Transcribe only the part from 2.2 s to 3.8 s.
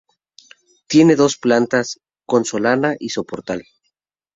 con solana y soportal.